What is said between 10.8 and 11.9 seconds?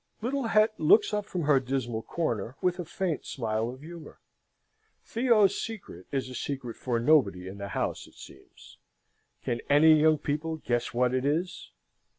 what it is?